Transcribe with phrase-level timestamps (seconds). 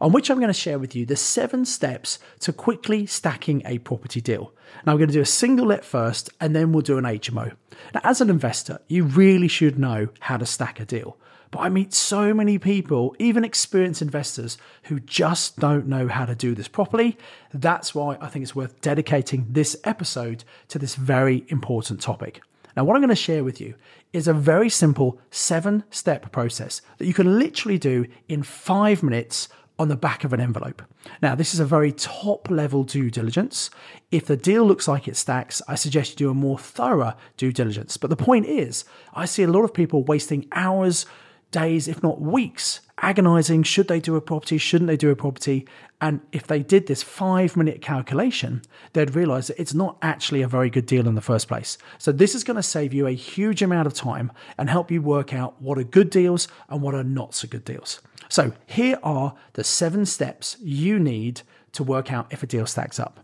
[0.00, 3.78] on which I'm going to share with you the seven steps to quickly stacking a
[3.78, 4.52] property deal.
[4.86, 7.52] Now, we're going to do a single let first, and then we'll do an HMO.
[7.94, 11.16] Now, as an investor, you really should know how to stack a deal.
[11.50, 16.34] But I meet so many people, even experienced investors, who just don't know how to
[16.34, 17.18] do this properly.
[17.52, 22.40] That's why I think it's worth dedicating this episode to this very important topic.
[22.76, 23.74] Now, what I'm going to share with you
[24.12, 29.48] is a very simple seven step process that you can literally do in five minutes
[29.80, 30.82] on the back of an envelope.
[31.22, 33.70] Now, this is a very top level due diligence.
[34.10, 37.50] If the deal looks like it stacks, I suggest you do a more thorough due
[37.50, 37.96] diligence.
[37.96, 41.06] But the point is, I see a lot of people wasting hours,
[41.50, 45.66] days, if not weeks, agonizing should they do a property, shouldn't they do a property?
[46.00, 48.62] And if they did this five minute calculation,
[48.92, 51.76] they'd realize that it's not actually a very good deal in the first place.
[51.98, 55.02] So, this is going to save you a huge amount of time and help you
[55.02, 58.00] work out what are good deals and what are not so good deals.
[58.28, 62.98] So, here are the seven steps you need to work out if a deal stacks
[62.98, 63.20] up.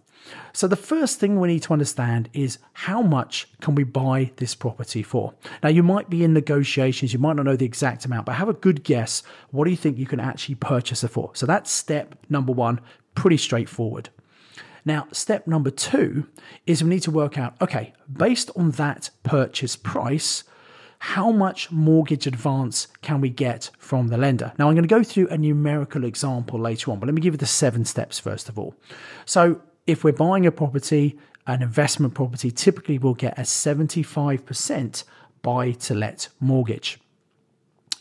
[0.52, 4.54] So the first thing we need to understand is how much can we buy this
[4.54, 5.34] property for?
[5.62, 8.48] Now you might be in negotiations, you might not know the exact amount, but have
[8.48, 9.22] a good guess.
[9.50, 11.30] What do you think you can actually purchase it for?
[11.34, 12.80] So that's step number 1,
[13.14, 14.10] pretty straightforward.
[14.84, 16.26] Now, step number 2
[16.66, 20.44] is we need to work out okay, based on that purchase price,
[20.98, 24.52] how much mortgage advance can we get from the lender?
[24.58, 27.34] Now, I'm going to go through a numerical example later on, but let me give
[27.34, 28.74] you the seven steps first of all.
[29.24, 35.04] So, if we're buying a property, an investment property, typically we'll get a 75%
[35.42, 36.98] buy to let mortgage.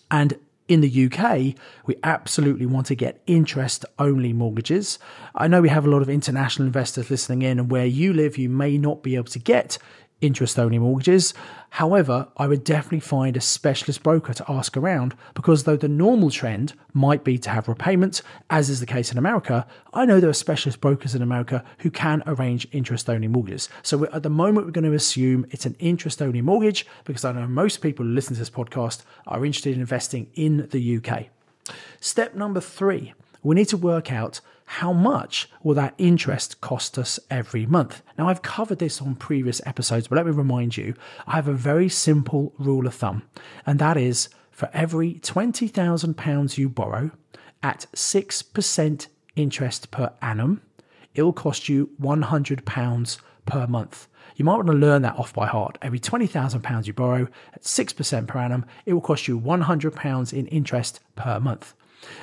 [0.09, 0.37] And
[0.67, 4.97] in the UK, we absolutely want to get interest only mortgages.
[5.35, 8.37] I know we have a lot of international investors listening in, and where you live,
[8.37, 9.77] you may not be able to get
[10.21, 11.33] interest only mortgages.
[11.71, 16.31] However, I would definitely find a specialist broker to ask around because though the normal
[16.31, 20.29] trend might be to have repayment, as is the case in America, I know there
[20.29, 23.69] are specialist brokers in America who can arrange interest only mortgages.
[23.83, 27.33] So at the moment, we're going to assume it's an interest only mortgage because I
[27.33, 31.27] know most people who listen to this podcast are interested in investing in the UK.
[31.99, 37.19] Step number three, we need to work out how much will that interest cost us
[37.29, 38.01] every month?
[38.17, 40.95] Now, I've covered this on previous episodes, but let me remind you
[41.27, 43.23] I have a very simple rule of thumb,
[43.65, 47.11] and that is for every £20,000 you borrow
[47.61, 50.61] at 6% interest per annum,
[51.13, 54.07] it will cost you £100 per month.
[54.35, 55.77] You might want to learn that off by heart.
[55.81, 60.99] Every £20,000 you borrow at 6% per annum, it will cost you £100 in interest
[61.15, 61.73] per month.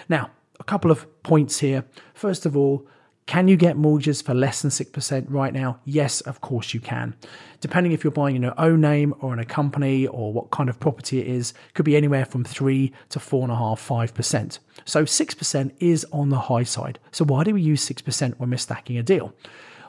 [0.09, 0.31] Now,
[0.63, 1.85] a couple of points here.
[2.15, 2.87] First of all,
[3.27, 5.81] can you get mortgages for less than 6% right now?
[5.85, 7.17] Yes, of course you can.
[7.61, 10.69] Depending if you're buying in your own name or in a company or what kind
[10.69, 14.59] of property it is, could be anywhere from 3 to 4.5%, 5%.
[14.85, 17.01] So 6% is on the high side.
[17.11, 19.35] So why do we use 6% when we're stacking a deal?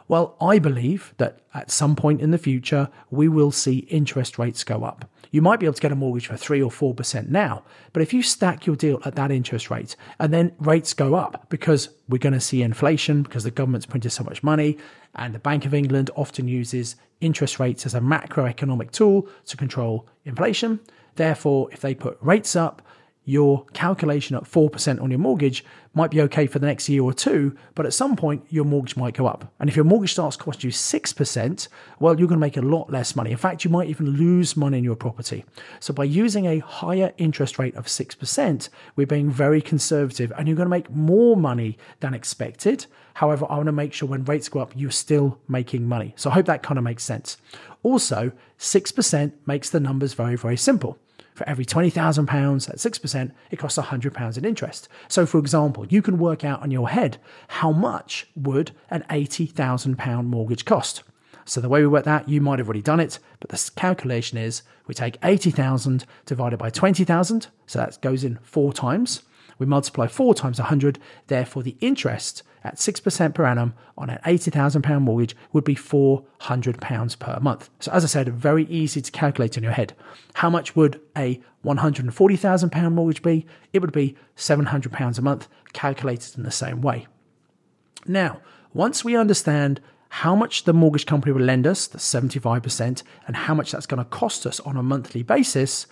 [0.07, 4.63] Well, I believe that at some point in the future, we will see interest rates
[4.63, 5.09] go up.
[5.31, 8.13] You might be able to get a mortgage for 3 or 4% now, but if
[8.13, 12.19] you stack your deal at that interest rate and then rates go up because we're
[12.19, 14.77] going to see inflation because the government's printed so much money
[15.15, 20.07] and the Bank of England often uses interest rates as a macroeconomic tool to control
[20.25, 20.79] inflation.
[21.15, 22.81] Therefore, if they put rates up,
[23.25, 25.63] your calculation at 4% on your mortgage
[25.93, 28.97] might be okay for the next year or two, but at some point your mortgage
[28.97, 29.53] might go up.
[29.59, 31.67] And if your mortgage starts to cost you 6%,
[31.99, 33.31] well, you're going to make a lot less money.
[33.31, 35.45] In fact, you might even lose money in your property.
[35.79, 40.57] So by using a higher interest rate of 6%, we're being very conservative and you're
[40.57, 42.87] going to make more money than expected.
[43.13, 46.13] However, I want to make sure when rates go up, you're still making money.
[46.17, 47.37] So I hope that kind of makes sense.
[47.83, 50.97] Also, 6% makes the numbers very, very simple.
[51.33, 54.87] For every £20,000 at 6%, it costs £100 in interest.
[55.07, 60.25] So, for example, you can work out on your head how much would an £80,000
[60.25, 61.03] mortgage cost.
[61.45, 64.37] So the way we work that, you might have already done it, but the calculation
[64.37, 69.23] is we take 80,000 divided by 20,000, so that goes in four times.
[69.59, 75.01] We multiply four times 100, therefore the interest at 6% per annum on an £80,000
[75.01, 77.69] mortgage would be £400 per month.
[77.79, 79.93] So, as I said, very easy to calculate in your head.
[80.35, 83.45] How much would a £140,000 mortgage be?
[83.73, 87.07] It would be £700 a month, calculated in the same way.
[88.05, 88.41] Now,
[88.73, 89.79] once we understand
[90.09, 94.03] how much the mortgage company will lend us, the 75%, and how much that's going
[94.03, 95.87] to cost us on a monthly basis,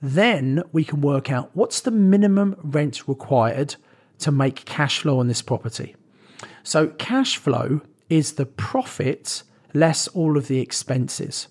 [0.00, 3.76] then we can work out what's the minimum rent required
[4.18, 5.96] to make cash flow on this property.
[6.66, 7.80] So, cash flow
[8.10, 11.46] is the profit less all of the expenses.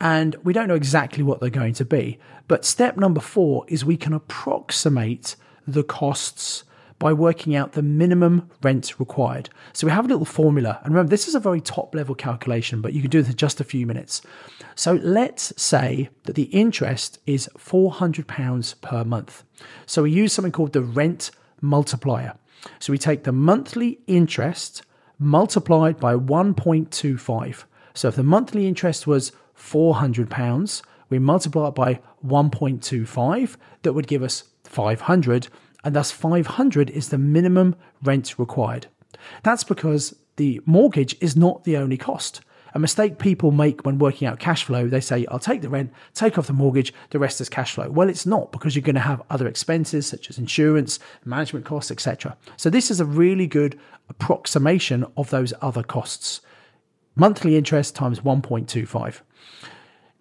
[0.00, 2.18] And we don't know exactly what they're going to be.
[2.48, 6.64] But step number four is we can approximate the costs
[6.98, 9.48] by working out the minimum rent required.
[9.72, 10.80] So we have a little formula.
[10.82, 13.36] And remember, this is a very top level calculation, but you can do this in
[13.36, 14.22] just a few minutes.
[14.74, 19.44] So let's say that the interest is £400 per month.
[19.86, 22.34] So we use something called the rent multiplier.
[22.78, 24.82] So we take the monthly interest
[25.18, 27.64] multiplied by 1.25.
[27.94, 34.22] So if the monthly interest was £400, we multiply it by 1.25, that would give
[34.22, 35.48] us 500,
[35.84, 38.86] and thus 500 is the minimum rent required.
[39.42, 42.40] That's because the mortgage is not the only cost.
[42.78, 45.92] A mistake people make when working out cash flow, they say, I'll take the rent,
[46.14, 47.90] take off the mortgage, the rest is cash flow.
[47.90, 51.90] Well, it's not because you're going to have other expenses such as insurance, management costs,
[51.90, 52.36] etc.
[52.56, 53.76] So this is a really good
[54.08, 56.40] approximation of those other costs.
[57.16, 59.22] Monthly interest times 1.25.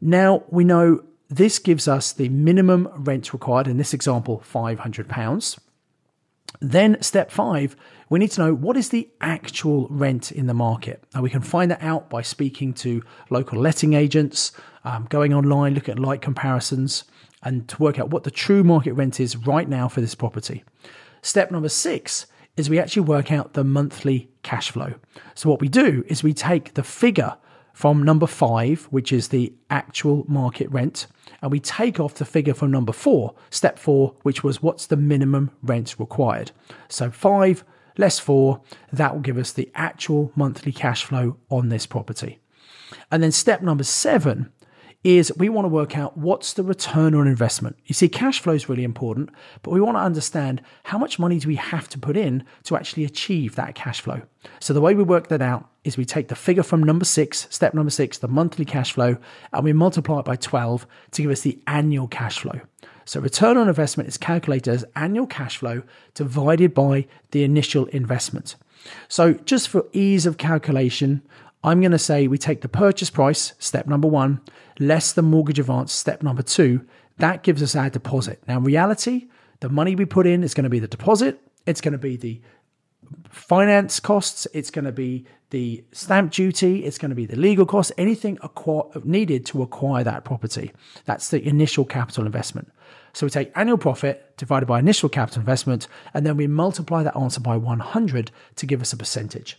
[0.02, 5.60] Now we know this gives us the minimum rent required, in this example, £500.
[6.60, 7.76] Then, step five,
[8.10, 11.04] we need to know what is the actual rent in the market.
[11.14, 14.52] And we can find that out by speaking to local letting agents,
[14.84, 17.04] um, going online, looking at like comparisons,
[17.44, 20.64] and to work out what the true market rent is right now for this property.
[21.22, 22.26] Step number six
[22.56, 24.94] is we actually work out the monthly cash flow.
[25.36, 27.38] So, what we do is we take the figure
[27.78, 31.06] from number five, which is the actual market rent,
[31.44, 34.98] and we take off the figure from number four, step four, which was what's the
[34.98, 36.50] minimum rent required.
[36.90, 37.64] So five
[37.96, 42.40] less four, that will give us the actual monthly cash flow on this property.
[43.12, 44.52] And then step number seven
[45.04, 47.78] is we want to work out what's the return on investment.
[47.86, 49.30] You see, cash flow is really important,
[49.62, 52.76] but we want to understand how much money do we have to put in to
[52.76, 54.22] actually achieve that cash flow.
[54.60, 57.48] So the way we work that out is we take the figure from number six,
[57.50, 59.18] step number six, the monthly cash flow,
[59.54, 62.60] and we multiply it by 12 to give us the annual cash flow.
[63.06, 65.84] So return on investment is calculated as annual cash flow
[66.14, 68.56] divided by the initial investment.
[69.08, 71.22] So just for ease of calculation,
[71.64, 74.42] I'm going to say we take the purchase price, step number one,
[74.80, 76.86] less the mortgage advance, step number two.
[77.18, 78.42] That gives us our deposit.
[78.48, 79.28] Now, in reality,
[79.60, 82.16] the money we put in is going to be the deposit, it's going to be
[82.16, 82.42] the
[83.30, 87.66] finance costs, it's going to be the stamp duty, it's going to be the legal
[87.66, 88.38] costs, anything
[89.04, 90.72] needed to acquire that property.
[91.06, 92.72] That's the initial capital investment.
[93.14, 97.18] So we take annual profit divided by initial capital investment, and then we multiply that
[97.18, 99.58] answer by 100 to give us a percentage.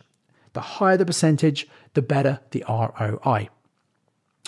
[0.53, 3.49] The higher the percentage, the better the ROI.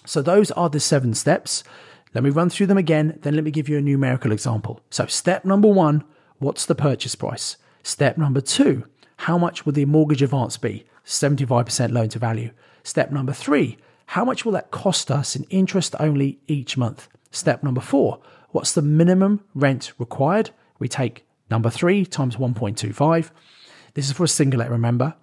[0.06, 1.62] So those are the seven steps.
[2.14, 4.80] Let me run through them again, then let me give you a numerical example.
[4.90, 6.04] So, step number one
[6.38, 7.56] what's the purchase price?
[7.82, 8.84] Step number two
[9.18, 10.86] how much will the mortgage advance be?
[11.04, 12.50] 75% loan to value.
[12.82, 17.08] Step number three how much will that cost us in interest only each month?
[17.30, 18.20] Step number four
[18.50, 20.50] what's the minimum rent required?
[20.80, 23.30] We take number three times 1.25.
[23.94, 25.14] This is for a single let, remember.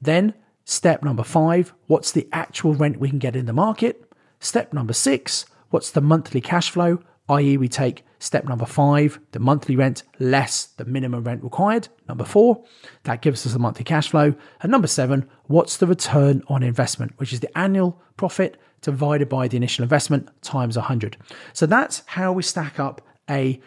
[0.00, 0.34] Then,
[0.64, 4.03] step number five what's the actual rent we can get in the market?
[4.44, 7.02] Step number six what's the monthly cash flow?
[7.30, 11.88] i.e., we take step number five, the monthly rent less the minimum rent required.
[12.06, 12.62] Number four,
[13.04, 14.34] that gives us the monthly cash flow.
[14.60, 19.48] And number seven, what's the return on investment, which is the annual profit divided by
[19.48, 21.16] the initial investment times 100.
[21.54, 23.58] So that's how we stack up a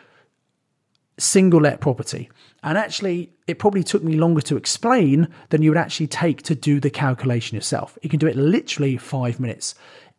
[1.18, 2.30] single let property.
[2.64, 6.56] And actually, it probably took me longer to explain than you would actually take to
[6.56, 7.98] do the calculation yourself.
[8.02, 9.76] You can do it literally five minutes.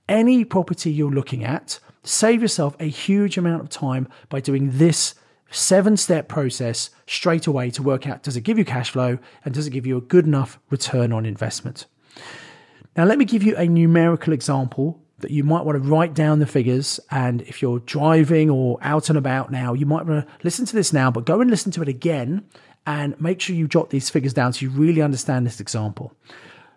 [0.09, 5.15] Any property you're looking at, save yourself a huge amount of time by doing this
[5.51, 9.55] seven step process straight away to work out does it give you cash flow and
[9.55, 11.87] does it give you a good enough return on investment.
[12.97, 16.39] Now, let me give you a numerical example that you might want to write down
[16.39, 17.01] the figures.
[17.11, 20.77] And if you're driving or out and about now, you might want to listen to
[20.77, 22.45] this now, but go and listen to it again
[22.87, 26.13] and make sure you jot these figures down so you really understand this example.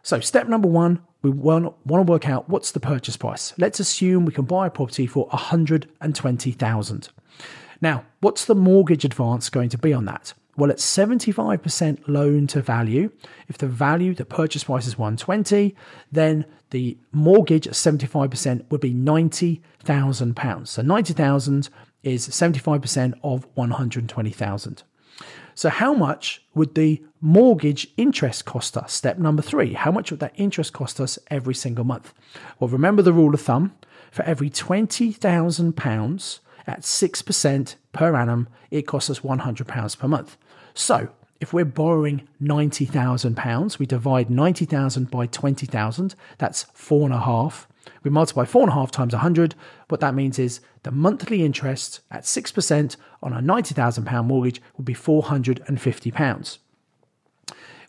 [0.03, 3.53] So, step number one, we want, to work out what's the purchase price.
[3.57, 7.09] Let's assume we can buy a property for 120,000.
[7.79, 10.33] Now, what's the mortgage advance going to be on that?
[10.57, 13.11] Well, it's 75% loan to value.
[13.47, 15.75] If the value, the purchase price is 120,
[16.11, 20.69] then the mortgage at 75% would be 90,000 pounds.
[20.71, 21.69] So 90,000
[22.03, 24.83] is 75% of 120,000.
[25.61, 28.93] So, how much would the mortgage interest cost us?
[28.93, 29.73] Step number three.
[29.73, 32.15] How much would that interest cost us every single month?
[32.59, 33.75] Well, remember the rule of thumb
[34.09, 40.35] for every £20,000 at 6% per annum, it costs us £100 per month.
[40.73, 47.67] So, if we're borrowing £90,000, we divide 90,000 by 20,000, that's four and a half.
[48.03, 49.55] We multiply four and a half times 100.
[49.89, 54.93] What that means is the monthly interest at 6% on a £90,000 mortgage would be
[54.93, 56.57] £450.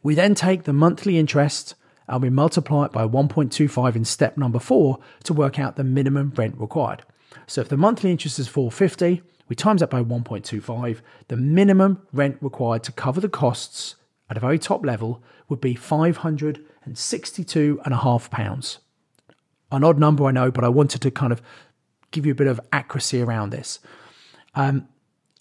[0.02, 1.74] We then take the monthly interest
[2.08, 6.32] and we multiply it by 1.25 in step number four to work out the minimum
[6.36, 7.02] rent required.
[7.46, 12.38] So if the monthly interest is 450, we times that by 1.25, the minimum rent
[12.40, 13.96] required to cover the costs
[14.28, 18.78] at a very top level would be 562 and a half pounds.
[19.72, 21.42] An odd number, I know, but I wanted to kind of
[22.10, 23.80] give you a bit of accuracy around this.
[24.54, 24.86] Um,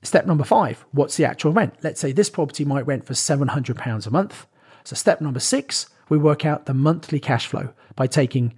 [0.02, 1.76] step number five, what's the actual rent?
[1.84, 4.48] Let's say this property might rent for £700 a month.
[4.84, 8.54] So step number six, we work out the monthly cash flow by taking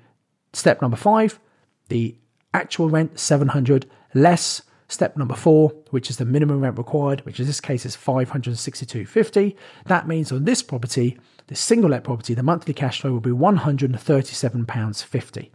[0.54, 1.40] step number five,
[1.90, 2.16] the
[2.54, 7.48] actual rent 700 less step number four, which is the minimum rent required, which in
[7.48, 9.56] this case is 562.50.
[9.86, 13.32] That means on this property, this single let property, the monthly cash flow will be
[13.32, 15.52] 137 pounds 50.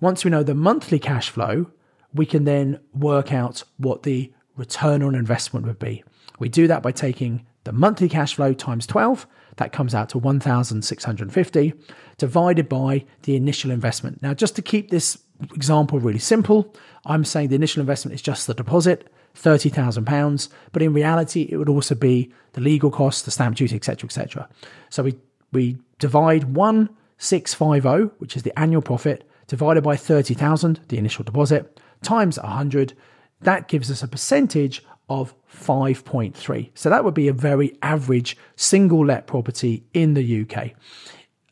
[0.00, 1.70] Once we know the monthly cash flow,
[2.14, 6.02] we can then work out what the return on investment would be.
[6.38, 9.26] We do that by taking the monthly cash flow times 12,
[9.56, 11.74] that comes out to 1,650,
[12.16, 14.22] divided by the initial investment.
[14.22, 15.18] Now, just to keep this
[15.54, 20.92] example really simple, I'm saying the initial investment is just the deposit, £30,000, but in
[20.92, 24.48] reality, it would also be the legal costs, the stamp duty, etc., etc.
[24.90, 25.18] So we,
[25.52, 32.38] we divide 1,650, which is the annual profit, divided by 30,000, the initial deposit, times
[32.38, 32.94] 100.
[33.40, 36.70] That gives us a percentage of 5.3.
[36.74, 40.72] So that would be a very average single let property in the UK.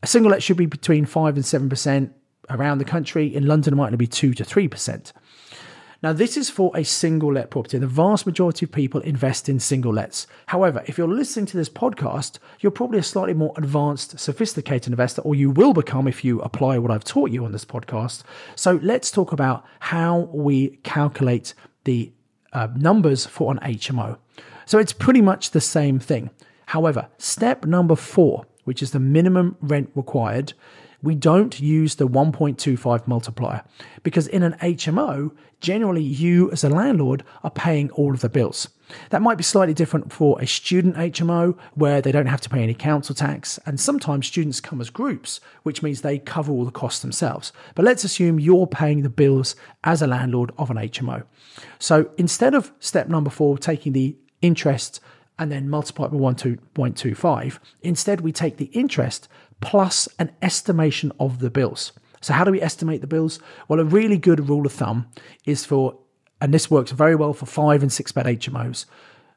[0.02, 2.10] A single let should be between 5 and 7%
[2.50, 3.34] around the country.
[3.34, 5.12] In London, it might only be 2 to 3%.
[6.06, 7.78] Now, this is for a single let property.
[7.78, 10.28] The vast majority of people invest in single lets.
[10.46, 15.20] However, if you're listening to this podcast, you're probably a slightly more advanced, sophisticated investor,
[15.22, 18.22] or you will become if you apply what I've taught you on this podcast.
[18.54, 22.12] So let's talk about how we calculate the
[22.52, 24.16] uh, numbers for an HMO.
[24.64, 26.30] So it's pretty much the same thing.
[26.66, 30.52] However, step number four, which is the minimum rent required,
[31.06, 33.62] we don't use the 1.25 multiplier
[34.02, 38.68] because in an HMO, generally you as a landlord are paying all of the bills.
[39.10, 42.62] That might be slightly different for a student HMO where they don't have to pay
[42.62, 43.60] any council tax.
[43.66, 47.52] And sometimes students come as groups, which means they cover all the costs themselves.
[47.76, 51.22] But let's assume you're paying the bills as a landlord of an HMO.
[51.78, 55.00] So instead of step number four, taking the interest
[55.38, 59.28] and then multiply it by 1.25, instead we take the interest
[59.60, 61.92] plus an estimation of the bills.
[62.20, 63.38] So, how do we estimate the bills?
[63.68, 65.06] Well, a really good rule of thumb
[65.44, 65.98] is for,
[66.40, 68.86] and this works very well for five and six bed HMOs,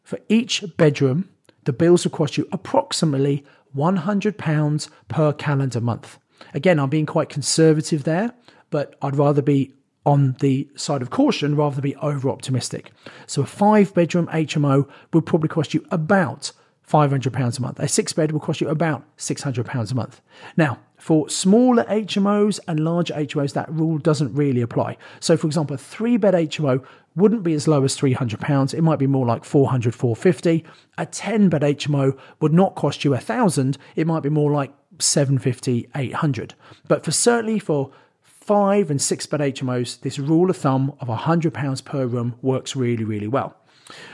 [0.04, 1.30] for each bedroom,
[1.66, 3.46] the bills will cost you approximately
[3.76, 6.18] £100 per calendar month.
[6.54, 8.34] Again, I'm being quite conservative there,
[8.70, 9.74] but I'd rather be
[10.06, 12.92] on the side of caution rather than be over optimistic.
[13.28, 16.52] So, a five bedroom HMO would probably cost you about
[16.90, 17.80] £500 a month.
[17.80, 20.22] A six bed will cost you about £600 a month.
[20.58, 24.98] Now, for smaller HMOs and larger HMOs, that rule doesn't really apply.
[25.20, 26.84] So, for example, a three bed HMO
[27.16, 28.74] wouldn't be as low as £300.
[28.74, 30.66] It might be more like 400 450
[30.98, 33.78] A 10 bed HMO would not cost you a thousand.
[33.96, 36.56] It might be more like 750 800
[36.88, 37.92] But for certainly for
[38.24, 43.04] five and six bed HMOs, this rule of thumb of £100 per room works really,
[43.04, 43.56] really well.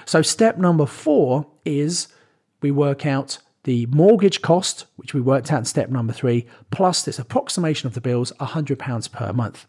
[0.06, 2.08] So, step number four is
[2.66, 7.04] we work out the mortgage cost, which we worked out in step number three, plus
[7.04, 9.68] this approximation of the bills, £100 per month.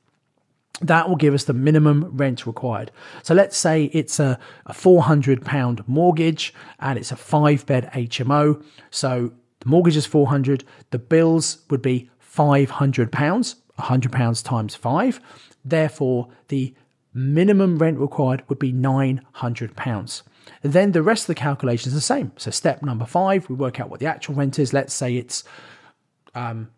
[0.81, 2.91] That will give us the minimum rent required.
[3.23, 8.65] So let's say it's a, a £400 mortgage and it's a five bed HMO.
[8.91, 15.21] So the mortgage is 400 the bills would be £500, £100 times five.
[15.67, 16.75] Therefore, the
[17.17, 20.23] minimum rent required would be £900.
[20.63, 22.33] Then the rest of the calculation is the same.
[22.37, 24.73] So step number five, we work out what the actual rent is.
[24.73, 25.43] Let's say it's
[26.35, 26.71] um,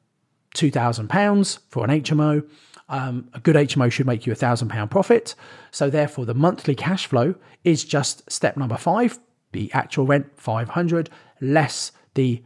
[0.54, 2.48] £2,000 for an HMO.
[2.88, 5.34] Um, a good HMO should make you a thousand pound profit.
[5.70, 9.18] So therefore, the monthly cash flow is just step number five,
[9.52, 12.42] the actual rent 500 less the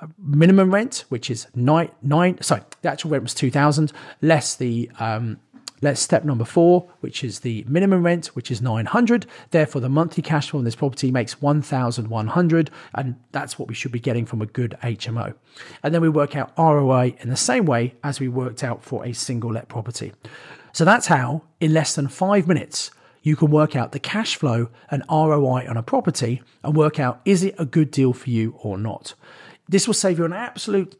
[0.00, 2.40] uh, minimum rent, which is nine nine.
[2.42, 5.40] Sorry, the actual rent was two thousand less the um,
[5.80, 9.26] Let's step number four, which is the minimum rent, which is 900.
[9.50, 13.92] Therefore, the monthly cash flow on this property makes 1,100, and that's what we should
[13.92, 15.34] be getting from a good HMO.
[15.82, 19.04] And then we work out ROI in the same way as we worked out for
[19.04, 20.12] a single let property.
[20.72, 22.90] So that's how, in less than five minutes,
[23.22, 27.20] you can work out the cash flow and ROI on a property and work out
[27.24, 29.14] is it a good deal for you or not.
[29.68, 30.96] This will save you an absolute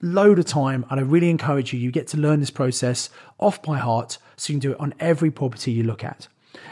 [0.00, 3.62] load of time and I really encourage you you get to learn this process off
[3.62, 6.28] by heart so you can do it on every property you look at.